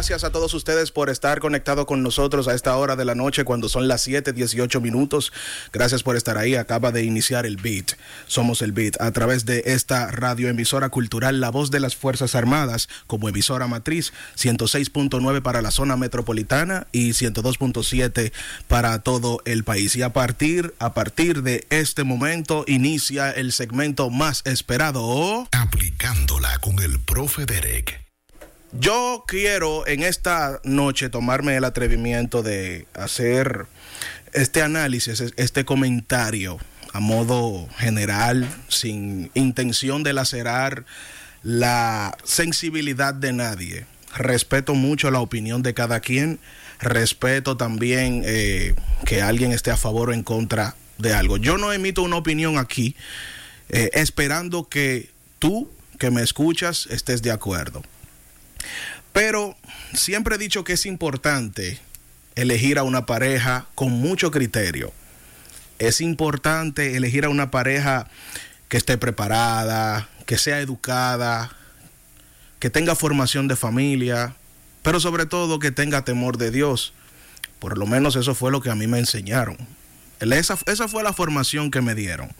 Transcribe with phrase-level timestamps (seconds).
[0.00, 3.44] gracias a todos ustedes por estar conectados con nosotros a esta hora de la noche
[3.44, 5.30] cuando son las 7, 18 minutos.
[5.74, 6.54] Gracias por estar ahí.
[6.54, 7.98] Acaba de iniciar el beat.
[8.26, 12.88] Somos el beat a través de esta radioemisora cultural La Voz de las Fuerzas Armadas
[13.06, 18.32] como emisora matriz 106.9 para la zona metropolitana y 102.7
[18.68, 19.96] para todo el país.
[19.96, 25.46] Y a partir, a partir de este momento inicia el segmento más esperado.
[25.52, 28.09] Aplicándola con el profe Derek.
[28.72, 33.66] Yo quiero en esta noche tomarme el atrevimiento de hacer
[34.32, 36.58] este análisis, este comentario
[36.92, 40.84] a modo general, sin intención de lacerar
[41.42, 43.86] la sensibilidad de nadie.
[44.16, 46.38] Respeto mucho la opinión de cada quien,
[46.80, 51.36] respeto también eh, que alguien esté a favor o en contra de algo.
[51.38, 52.94] Yo no emito una opinión aquí
[53.68, 57.82] eh, esperando que tú que me escuchas estés de acuerdo.
[59.12, 59.56] Pero
[59.94, 61.80] siempre he dicho que es importante
[62.34, 64.92] elegir a una pareja con mucho criterio.
[65.78, 68.08] Es importante elegir a una pareja
[68.68, 71.50] que esté preparada, que sea educada,
[72.60, 74.36] que tenga formación de familia,
[74.82, 76.92] pero sobre todo que tenga temor de Dios.
[77.58, 79.56] Por lo menos eso fue lo que a mí me enseñaron.
[80.20, 82.30] Esa, esa fue la formación que me dieron.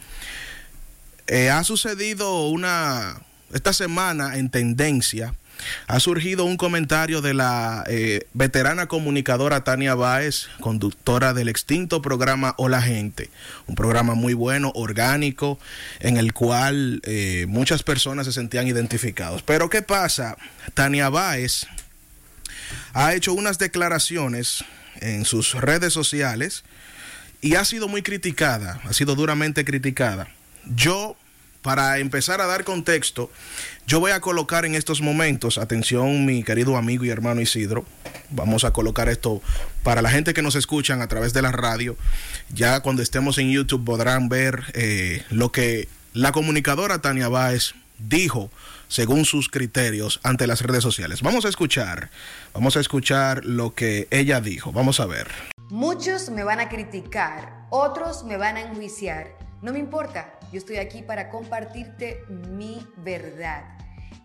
[1.27, 3.21] Eh, ha sucedido una,
[3.53, 5.35] esta semana en tendencia,
[5.87, 12.55] ha surgido un comentario de la eh, veterana comunicadora Tania Báez, conductora del extinto programa
[12.59, 13.31] Hola Gente,
[13.67, 15.59] un programa muy bueno, orgánico,
[16.01, 19.43] en el cual eh, muchas personas se sentían identificados.
[19.43, 20.37] Pero ¿qué pasa?
[20.75, 21.67] Tania Báez
[22.93, 24.65] ha hecho unas declaraciones
[25.01, 26.65] en sus redes sociales
[27.41, 30.29] y ha sido muy criticada, ha sido duramente criticada.
[30.67, 31.17] Yo
[31.63, 33.31] para empezar a dar contexto,
[33.87, 37.85] yo voy a colocar en estos momentos, atención mi querido amigo y hermano Isidro,
[38.31, 39.43] vamos a colocar esto
[39.83, 41.97] para la gente que nos escuchan a través de la radio,
[42.55, 48.51] ya cuando estemos en YouTube podrán ver eh, lo que la comunicadora Tania Báez dijo
[48.89, 51.23] según sus criterios ante las redes sociales.
[51.23, 52.11] Vamos a escuchar,
[52.53, 55.29] vamos a escuchar lo que ella dijo, vamos a ver.
[55.71, 59.29] Muchos me van a criticar, otros me van a enjuiciar,
[59.63, 63.65] no me importa yo estoy aquí para compartirte mi verdad.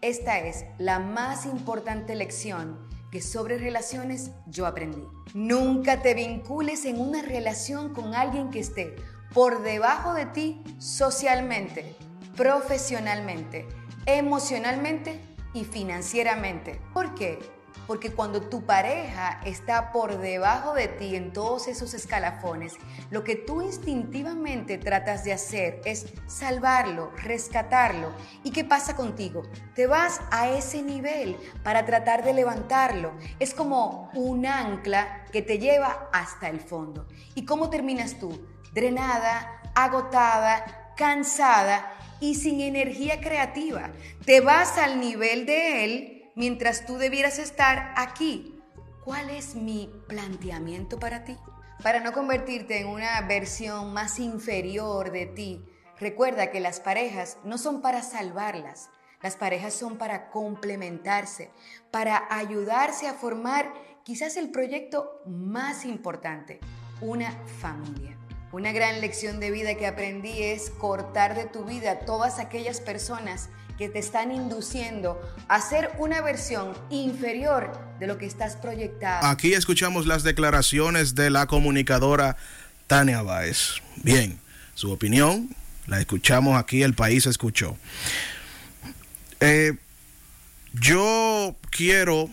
[0.02, 5.04] Esta es la más importante lección que sobre relaciones yo aprendí.
[5.34, 8.96] Nunca te vincules en una relación con alguien que esté
[9.34, 11.96] por debajo de ti socialmente,
[12.36, 13.68] profesionalmente,
[14.06, 15.20] emocionalmente
[15.54, 16.80] y financieramente.
[16.94, 17.40] ¿Por qué?
[17.88, 22.74] Porque cuando tu pareja está por debajo de ti en todos esos escalafones,
[23.12, 28.12] lo que tú instintivamente tratas de hacer es salvarlo, rescatarlo.
[28.44, 29.44] ¿Y qué pasa contigo?
[29.76, 33.14] Te vas a ese nivel para tratar de levantarlo.
[33.40, 37.08] Es como un ancla que te lleva hasta el fondo.
[37.36, 38.48] ¿Y cómo terminas tú?
[38.74, 43.92] Drenada, agotada, cansada y sin energía creativa.
[44.26, 48.60] Te vas al nivel de él mientras tú debieras estar aquí.
[49.04, 51.38] ¿Cuál es mi planteamiento para ti?
[51.82, 55.66] Para no convertirte en una versión más inferior de ti,
[56.00, 58.90] recuerda que las parejas no son para salvarlas,
[59.22, 61.52] las parejas son para complementarse,
[61.92, 63.74] para ayudarse a formar
[64.04, 66.60] quizás el proyecto más importante,
[67.02, 68.18] una familia.
[68.52, 73.50] Una gran lección de vida que aprendí es cortar de tu vida todas aquellas personas
[73.78, 79.26] que te están induciendo a ser una versión inferior de lo que estás proyectado.
[79.28, 82.38] Aquí escuchamos las declaraciones de la comunicadora
[82.88, 83.82] Tania Báez.
[83.98, 84.40] Bien,
[84.74, 85.50] su opinión
[85.88, 87.78] la escuchamos aquí, el país escuchó.
[89.40, 89.74] Eh,
[90.74, 92.30] yo quiero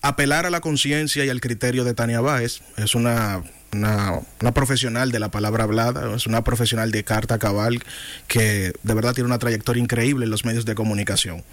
[0.00, 2.62] apelar a la conciencia y al criterio de Tania Báez.
[2.76, 3.42] Es una
[3.74, 7.82] una, profesional de la palabra hablada, es una profesional de carta cabal
[8.28, 11.44] que de verdad tiene una trayectoria increíble en los medios de comunicación.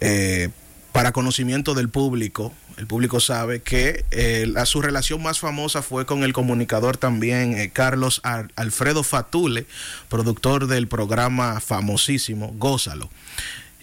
[0.00, 0.50] Eh,
[0.92, 6.22] para conocimiento del público, el público sabe que eh, su relación más famosa fue con
[6.22, 9.66] el comunicador también eh, Carlos Alfredo Fatule,
[10.08, 13.10] productor del programa famosísimo Gózalo.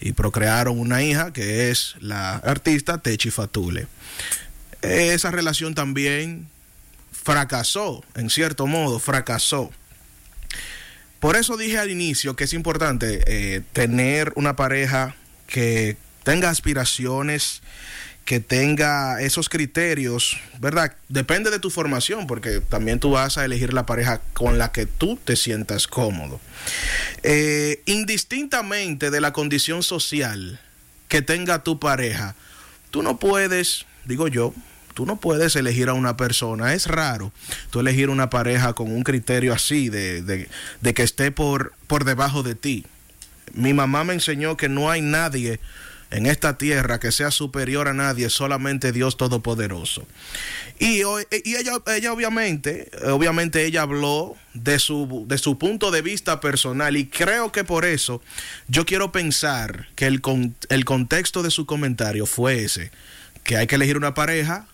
[0.00, 3.86] Y procrearon una hija que es la artista Techi Fatule.
[4.82, 6.48] esa relación también
[7.12, 9.70] fracasó, en cierto modo, fracasó.
[11.20, 15.14] Por eso dije al inicio que es importante eh, tener una pareja
[15.46, 17.62] que tenga aspiraciones,
[18.24, 20.96] que tenga esos criterios, ¿verdad?
[21.08, 24.86] Depende de tu formación, porque también tú vas a elegir la pareja con la que
[24.86, 26.40] tú te sientas cómodo.
[27.22, 30.60] Eh, indistintamente de la condición social
[31.08, 32.36] que tenga tu pareja,
[32.90, 34.54] tú no puedes, digo yo,
[34.94, 36.74] tú no puedes elegir a una persona.
[36.74, 37.32] Es raro
[37.70, 40.48] tú elegir una pareja con un criterio así, de, de,
[40.80, 42.86] de que esté por, por debajo de ti.
[43.52, 45.60] Mi mamá me enseñó que no hay nadie
[46.10, 50.06] en esta tierra que sea superior a nadie, solamente Dios Todopoderoso.
[50.78, 51.02] Y,
[51.44, 56.96] y ella, ella obviamente, obviamente ella habló de su, de su punto de vista personal
[56.96, 58.22] y creo que por eso
[58.66, 60.20] yo quiero pensar que el,
[60.68, 62.90] el contexto de su comentario fue ese,
[63.44, 64.66] que hay que elegir una pareja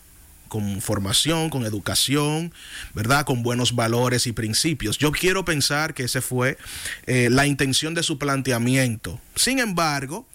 [0.48, 2.52] con formación, con educación,
[2.94, 3.25] ¿verdad?
[3.25, 4.98] Con buenos valores y principios.
[4.98, 6.58] Yo quiero pensar que ese fue
[7.06, 9.20] eh, la intención de su planteamiento.
[9.34, 10.26] Sin embargo,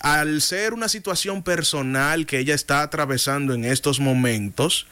[0.00, 4.86] al ser una situación personal que ella está atravesando en estos momentos,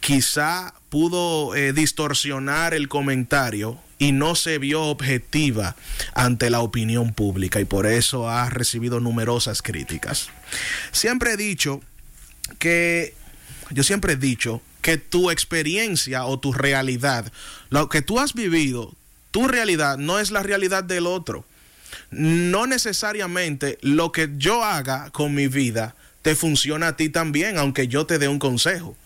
[0.00, 5.74] quizá pudo eh, distorsionar el comentario y no se vio objetiva
[6.12, 10.28] ante la opinión pública y por eso ha recibido numerosas críticas.
[10.90, 11.80] Siempre he dicho
[12.58, 13.14] que,
[13.72, 17.32] yo siempre he dicho que tu experiencia o tu realidad,
[17.70, 18.94] lo que tú has vivido,
[19.30, 21.44] tu realidad no es la realidad del otro
[22.10, 27.88] no necesariamente lo que yo haga con mi vida te funciona a ti también, aunque
[27.88, 28.96] yo te dé un consejo.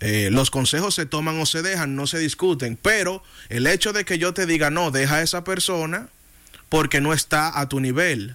[0.00, 4.04] Eh, los consejos se toman o se dejan, no se discuten, pero el hecho de
[4.04, 6.08] que yo te diga no, deja a esa persona
[6.68, 8.34] porque no está a tu nivel.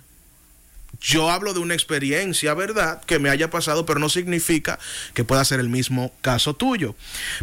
[1.01, 4.77] Yo hablo de una experiencia, ¿verdad?, que me haya pasado, pero no significa
[5.15, 6.95] que pueda ser el mismo caso tuyo.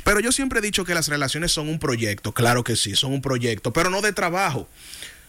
[0.05, 3.13] Pero yo siempre he dicho que las relaciones son un proyecto, claro que sí, son
[3.13, 4.69] un proyecto, pero no de trabajo.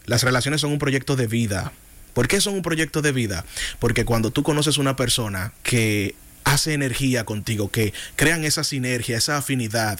[0.06, 1.74] Las relaciones son un proyecto de vida.
[2.14, 3.46] ¿Por qué son un proyecto de vida?
[3.80, 9.38] Porque cuando tú conoces una persona que hace energía contigo, que crean esa sinergia, esa
[9.38, 10.00] afinidad,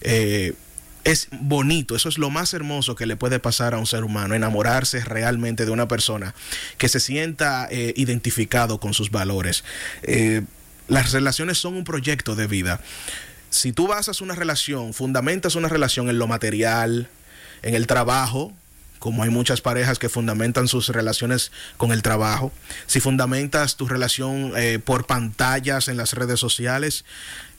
[0.00, 0.54] eh,
[1.04, 4.34] es bonito, eso es lo más hermoso que le puede pasar a un ser humano,
[4.34, 6.34] enamorarse realmente de una persona
[6.78, 9.64] que se sienta eh, identificado con sus valores.
[10.02, 10.42] Eh,
[10.88, 12.80] las relaciones son un proyecto de vida.
[13.50, 17.08] Si tú basas una relación, fundamentas una relación en lo material,
[17.62, 18.52] en el trabajo,
[18.98, 22.52] como hay muchas parejas que fundamentan sus relaciones con el trabajo,
[22.86, 27.04] si fundamentas tu relación eh, por pantallas en las redes sociales,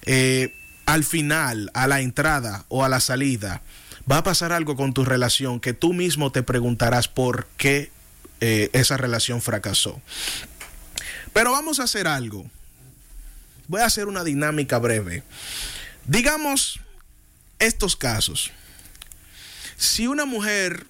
[0.07, 0.53] eh,
[0.85, 3.61] al final, a la entrada o a la salida,
[4.09, 7.91] va a pasar algo con tu relación que tú mismo te preguntarás por qué
[8.41, 10.01] eh, esa relación fracasó.
[11.33, 12.49] Pero vamos a hacer algo.
[13.67, 15.23] Voy a hacer una dinámica breve.
[16.05, 16.79] Digamos
[17.59, 18.51] estos casos.
[19.77, 20.85] Si una mujer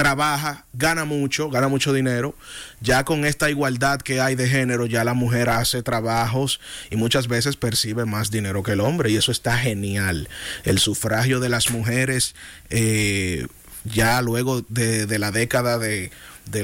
[0.00, 2.34] trabaja, gana mucho, gana mucho dinero.
[2.80, 6.58] Ya con esta igualdad que hay de género, ya la mujer hace trabajos
[6.90, 10.30] y muchas veces percibe más dinero que el hombre y eso está genial.
[10.64, 12.34] El sufragio de las mujeres,
[12.70, 13.46] eh,
[13.84, 16.10] ya luego de, la década de,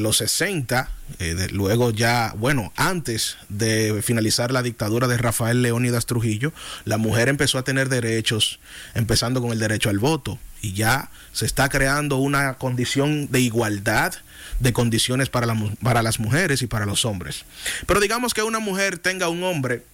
[0.01, 6.53] los 60, eh, luego ya, bueno, antes de finalizar la dictadura de Rafael Leónidas Trujillo,
[6.85, 8.59] la mujer empezó a tener derechos,
[8.95, 14.15] empezando con el derecho al voto y ya se está creando una condición de igualdad
[14.61, 17.45] de condiciones para, para las mujeres y para los hombres.
[17.87, 19.85] Pero digamos que una mujer tenga un hombre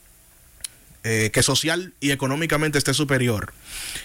[1.04, 3.52] eh, que social y económicamente esté superior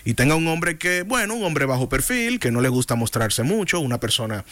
[0.03, 3.43] y tenga un hombre que, bueno, un hombre bajo perfil, que no le gusta mostrarse
[3.43, 4.45] mucho, una persona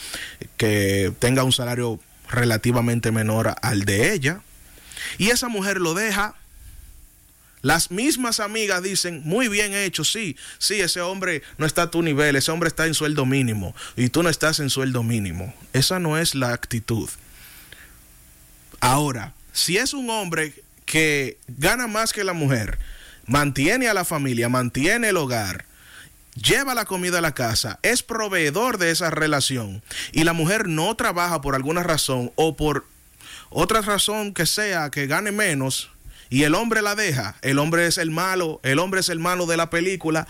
[0.57, 4.41] que tenga un salario relativamente menor al de ella,
[5.17, 6.35] y esa mujer lo deja
[7.65, 12.03] las mismas amigas dicen, muy bien hecho, sí, sí, ese hombre no está a tu
[12.03, 15.51] nivel, ese hombre está en sueldo mínimo y tú no estás en sueldo mínimo.
[15.73, 17.09] Esa no es la actitud.
[18.81, 20.53] Ahora, si es un hombre
[20.85, 22.79] que gana más que la mujer,
[23.25, 25.65] mantiene a la familia, mantiene el hogar,
[26.35, 30.95] lleva la comida a la casa, es proveedor de esa relación y la mujer no
[30.95, 32.85] trabaja por alguna razón o por
[33.49, 35.89] otra razón que sea que gane menos,
[36.29, 39.45] y el hombre la deja, el hombre es el malo, el hombre es el malo
[39.45, 40.27] de la película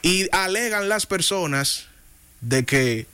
[0.00, 1.86] y alegan las personas
[2.40, 3.06] de que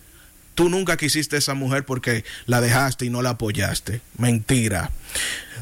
[0.55, 4.03] tú nunca quisiste esa mujer porque la dejaste y no la apoyaste.
[4.19, 4.91] Mentira.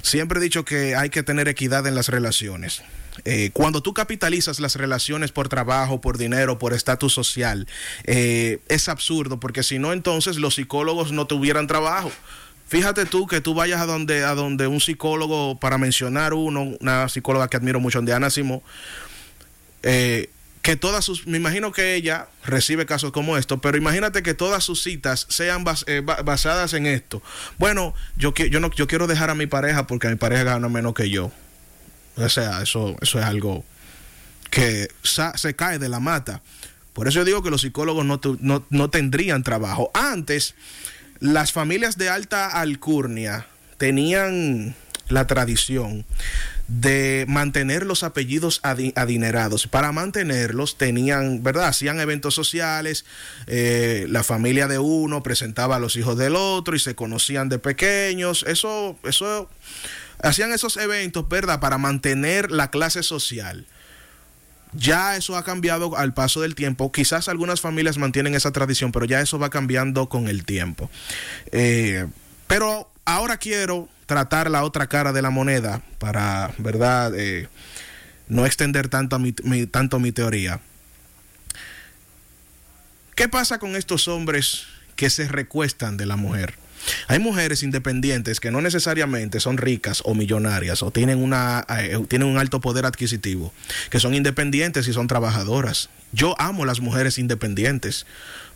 [0.07, 2.81] Siempre he dicho que hay que tener equidad en las relaciones.
[3.25, 7.67] Eh, cuando tú capitalizas las relaciones por trabajo, por dinero, por estatus social,
[8.05, 12.13] eh, es absurdo porque si no entonces los psicólogos no tuvieran trabajo.
[12.69, 17.09] Fíjate tú que tú vayas a donde, a donde un psicólogo, para mencionar uno, una
[17.09, 18.63] psicóloga que admiro mucho, donde Ana Simó,
[19.83, 20.31] eh,
[20.67, 24.65] que todas sus, me imagino que ella recibe casos como estos, pero imagínate que todas
[24.65, 27.23] sus citas sean eh, basadas en esto.
[27.57, 30.93] Bueno, yo, yo, no, yo quiero dejar a mi pareja porque mi pareja gana menos
[30.93, 31.31] que yo.
[32.17, 33.65] O sea, eso, eso es algo
[34.51, 36.43] que se cae de la mata.
[36.95, 39.93] Por eso yo digo que los psicólogos no, no, no tendrían trabajo.
[39.95, 40.57] Antes
[41.21, 43.47] las familias de alta alcurnia
[43.79, 44.75] tenían
[45.09, 46.05] la tradición
[46.69, 49.67] de mantener los apellidos adinerados.
[49.69, 51.69] Para mantenerlos tenían, ¿verdad?
[51.69, 53.05] Hacían eventos sociales,
[53.47, 57.59] eh, la familia de uno presentaba a los hijos del otro y se conocían de
[57.59, 58.45] pequeños.
[58.49, 59.49] Eso, eso,
[60.21, 61.61] hacían esos eventos, ¿verdad?
[61.61, 63.67] Para mantener la clase social.
[64.73, 66.91] Ya eso ha cambiado al paso del tiempo.
[66.91, 70.91] Quizás algunas familias mantienen esa tradición, pero ya eso va cambiando con el tiempo.
[71.53, 72.07] Eh,
[72.47, 77.13] pero ahora quiero tratar la otra cara de la moneda para, ¿verdad?
[77.17, 77.49] Eh,
[78.29, 79.33] no extender tanto mi,
[79.67, 80.61] tanto mi teoría.
[83.15, 86.55] ¿Qué pasa con estos hombres que se recuestan de la mujer?
[87.09, 92.29] Hay mujeres independientes que no necesariamente son ricas o millonarias o tienen, una, eh, tienen
[92.29, 93.53] un alto poder adquisitivo,
[93.91, 95.89] que son independientes y son trabajadoras.
[96.13, 98.07] Yo amo las mujeres independientes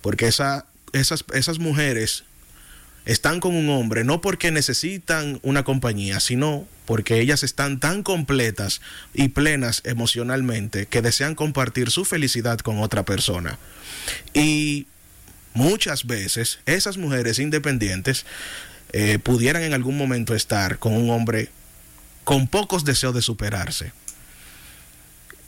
[0.02, 2.24] porque esa, esas, esas mujeres
[3.10, 8.80] están con un hombre no porque necesitan una compañía, sino porque ellas están tan completas
[9.14, 13.58] y plenas emocionalmente que desean compartir su felicidad con otra persona.
[14.32, 14.86] Y
[15.54, 18.26] muchas veces esas mujeres independientes
[18.92, 21.48] eh, pudieran en algún momento estar con un hombre
[22.22, 23.92] con pocos deseos de superarse.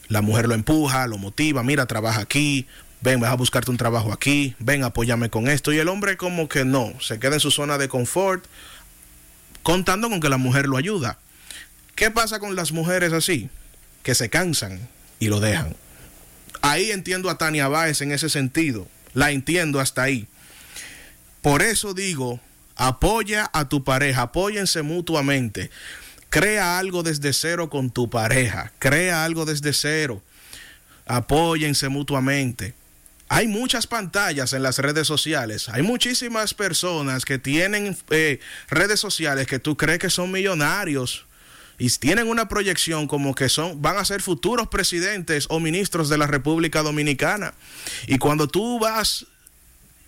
[0.08, 2.66] La mujer lo empuja, lo motiva, mira, trabaja aquí,
[3.02, 5.72] ven, vas a buscarte un trabajo aquí, ven, apóyame con esto.
[5.72, 8.44] Y el hombre como que no, se queda en su zona de confort,
[9.62, 11.18] contando con que la mujer lo ayuda.
[11.94, 13.50] ¿Qué pasa con las mujeres así?
[14.02, 15.76] Que se cansan y lo dejan.
[16.62, 18.88] Ahí entiendo a Tania Báez en ese sentido.
[19.14, 20.26] La entiendo hasta ahí.
[21.42, 22.40] Por eso digo,
[22.76, 25.70] apoya a tu pareja, apóyense mutuamente.
[26.30, 28.72] Crea algo desde cero con tu pareja.
[28.78, 30.22] Crea algo desde cero.
[31.04, 32.74] Apóyense mutuamente.
[33.34, 35.70] Hay muchas pantallas en las redes sociales.
[35.70, 41.24] Hay muchísimas personas que tienen eh, redes sociales que tú crees que son millonarios
[41.78, 46.18] y tienen una proyección como que son van a ser futuros presidentes o ministros de
[46.18, 47.54] la República Dominicana.
[48.06, 49.24] Y cuando tú vas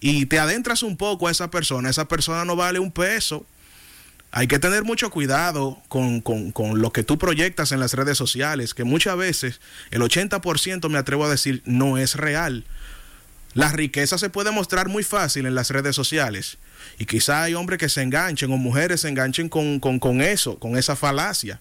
[0.00, 3.46] y te adentras un poco a esa persona, esa persona no vale un peso.
[4.32, 8.74] Hay que tener mucho cuidado con, con lo que tú proyectas en las redes sociales,
[8.74, 12.66] que muchas veces el 80% me atrevo a decir no es real
[13.54, 16.58] la riqueza se puede mostrar muy fácil en las redes sociales.
[16.98, 20.76] Y quizá hay hombres que se enganchen o mujeres se enganchen con, con, eso, con
[20.76, 21.60] esa falacia.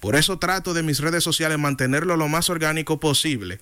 [0.00, 3.60] Por eso trato de mis redes sociales mantenerlo lo más orgánico posible.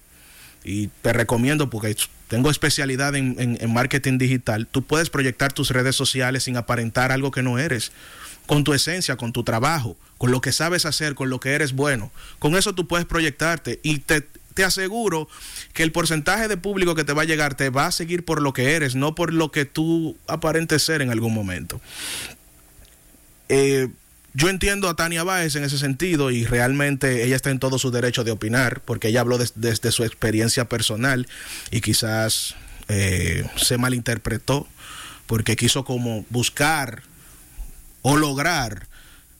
[0.64, 1.94] Y te recomiendo, porque
[2.28, 7.30] tengo especialidad en, en, marketing digital, tú puedes proyectar tus redes sociales sin aparentar algo
[7.30, 7.92] que no eres
[8.46, 11.72] con tu esencia, con tu trabajo, con lo que sabes hacer, con lo que eres
[11.72, 12.10] bueno.
[12.38, 15.28] Con eso tú puedes proyectarte y te, te aseguro
[15.72, 18.42] que el porcentaje de público que te va a llegar te va a seguir por
[18.42, 21.80] lo que eres, no por lo que tú aparentes ser en algún momento.
[23.48, 23.88] Eh,
[24.32, 27.90] yo entiendo a Tania Báez en ese sentido y realmente ella está en todo su
[27.90, 31.26] derecho de opinar porque ella habló desde su experiencia personal
[31.72, 32.54] y quizás
[32.88, 34.68] eh, se malinterpretó
[35.26, 37.02] porque quiso como buscar
[38.02, 38.86] o lograr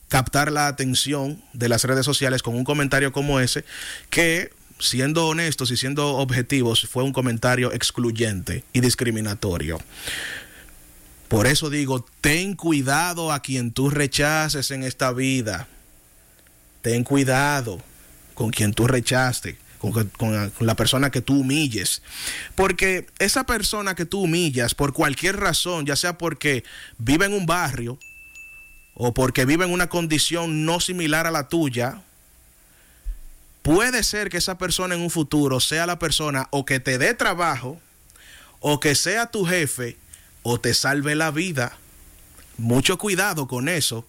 [0.09, 3.64] captar la atención de las redes sociales con un comentario como ese
[4.11, 4.50] que
[4.81, 9.79] siendo honestos y siendo objetivos, fue un comentario excluyente y discriminatorio.
[11.29, 15.69] Por eso digo, ten cuidado a quien tú rechaces en esta vida.
[16.83, 17.81] Ten cuidado
[18.35, 22.03] con quien tú rechaste, con, con, la persona que tú humilles.
[22.57, 26.65] Porque esa persona que tú humillas, por cualquier razón, ya sea porque
[26.99, 27.97] vive en un barrio
[28.95, 32.03] o porque vive en una condición no similar a la tuya,
[33.62, 37.14] puede ser que esa persona en un futuro sea la persona o que te dé
[37.14, 37.81] trabajo,
[38.61, 39.97] o que sea tu jefe,
[40.43, 41.76] o te salve la vida.
[42.57, 44.07] Mucho cuidado con eso.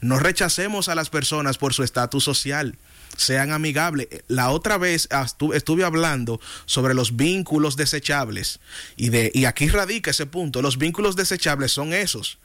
[0.00, 2.76] No rechacemos a las personas por su estatus social.
[3.16, 4.08] Sean amigables.
[4.28, 5.08] La otra vez
[5.54, 8.60] estuve hablando sobre los vínculos desechables.
[8.96, 10.62] Y, de, y aquí radica ese punto.
[10.62, 12.38] Los vínculos desechables son esos.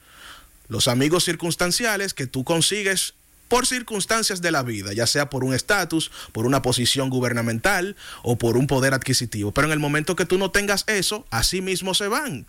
[0.68, 3.14] Los amigos circunstanciales que tú consigues
[3.48, 8.36] por circunstancias de la vida, ya sea por un estatus, por una posición gubernamental o
[8.36, 9.52] por un poder adquisitivo.
[9.52, 12.46] Pero en el momento que tú no tengas eso, así mismo se van.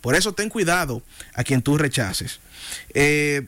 [0.00, 1.02] Por eso ten cuidado
[1.34, 2.40] a quien tú rechaces.
[2.94, 3.46] Eh,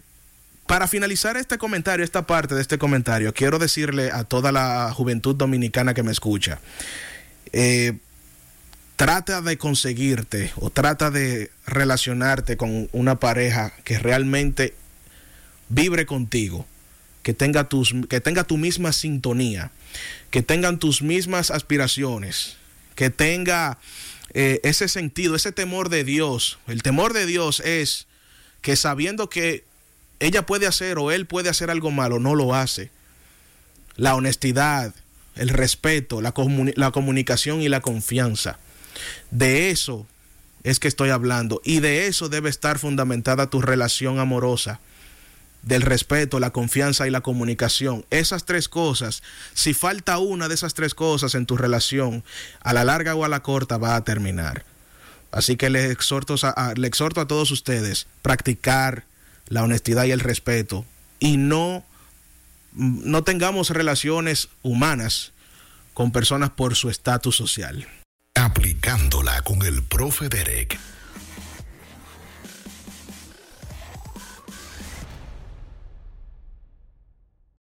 [0.67, 5.35] para finalizar este comentario, esta parte de este comentario, quiero decirle a toda la juventud
[5.35, 6.61] dominicana que me escucha,
[7.53, 7.99] eh,
[8.97, 14.75] trata de conseguirte o trata de relacionarte con una pareja que realmente
[15.69, 16.67] vibre contigo
[17.23, 19.71] que tenga, tus, que tenga tu misma sintonía,
[20.31, 22.57] que tengan tus mismas aspiraciones,
[22.95, 23.79] que tenga
[24.35, 26.59] eh, ese sentido, ese temor de Dios.
[26.67, 28.07] El temor de Dios es
[28.61, 29.65] que sabiendo que
[30.21, 32.91] ella puede hacer o él puede hacer algo malo, no lo hace.
[33.97, 34.95] La honestidad,
[35.37, 36.35] el respeto, la,
[36.77, 38.59] la comunicación y la confianza.
[39.31, 40.07] De eso
[40.65, 44.81] es que estoy hablando y de eso debe estar fundamentada tu relación amorosa
[45.63, 48.05] del respeto, la confianza y la comunicación.
[48.11, 49.23] Esas tres cosas,
[49.55, 52.25] si falta una de esas tres cosas en tu relación,
[52.61, 54.65] a la larga o a la corta va a terminar.
[55.31, 59.05] Así que le exhorto a, le exhorto a todos ustedes practicar
[59.49, 60.85] la honestidad y el respeto
[61.19, 61.85] y no,
[62.73, 65.33] no tengamos relaciones humanas
[65.95, 67.87] con personas por su estatus social.
[68.35, 70.79] Aplicándola con el profe Derek.